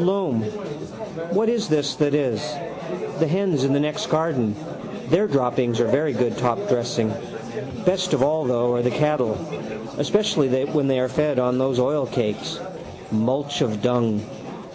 Loam, 0.00 0.40
what 1.34 1.50
is 1.50 1.68
this 1.68 1.96
that 1.96 2.14
is? 2.14 2.40
The 3.18 3.26
hens 3.26 3.62
in 3.62 3.74
the 3.74 3.78
next 3.78 4.06
garden: 4.06 4.56
their 5.10 5.26
droppings 5.26 5.80
are 5.80 5.86
very 5.86 6.14
good 6.14 6.38
top 6.38 6.58
dressing. 6.66 7.12
Best 7.84 8.14
of 8.14 8.22
all 8.22 8.46
though 8.46 8.72
are 8.74 8.80
the 8.80 8.90
cattle, 8.90 9.36
especially 9.98 10.48
when 10.64 10.88
they 10.88 10.98
are 10.98 11.10
fed 11.10 11.38
on 11.38 11.58
those 11.58 11.78
oilcakes. 11.78 12.58
Mulch 13.10 13.60
of 13.60 13.82
dung. 13.82 14.24